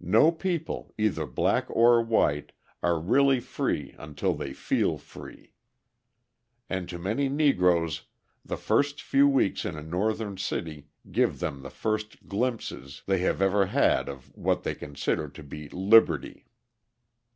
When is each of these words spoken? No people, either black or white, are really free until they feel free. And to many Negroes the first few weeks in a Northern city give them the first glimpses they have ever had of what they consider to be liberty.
No 0.00 0.32
people, 0.32 0.92
either 0.98 1.24
black 1.24 1.66
or 1.70 2.02
white, 2.02 2.50
are 2.82 2.98
really 2.98 3.38
free 3.38 3.94
until 3.96 4.34
they 4.34 4.52
feel 4.52 4.98
free. 4.98 5.54
And 6.68 6.88
to 6.88 6.98
many 6.98 7.28
Negroes 7.28 8.02
the 8.44 8.56
first 8.56 9.00
few 9.00 9.28
weeks 9.28 9.64
in 9.64 9.76
a 9.76 9.82
Northern 9.84 10.36
city 10.36 10.88
give 11.12 11.38
them 11.38 11.62
the 11.62 11.70
first 11.70 12.26
glimpses 12.26 13.02
they 13.06 13.18
have 13.18 13.40
ever 13.40 13.66
had 13.66 14.08
of 14.08 14.32
what 14.36 14.64
they 14.64 14.74
consider 14.74 15.28
to 15.28 15.42
be 15.44 15.68
liberty. 15.68 16.44